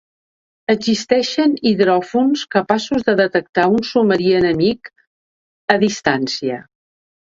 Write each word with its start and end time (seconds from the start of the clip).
Existeixen 0.73 1.51
hidròfons 1.71 2.45
capaços 2.57 3.05
de 3.09 3.15
detectar 3.21 3.67
un 3.75 3.87
submarí 3.91 4.33
enemic 4.41 4.93
a 5.75 5.77
distància. 5.85 6.59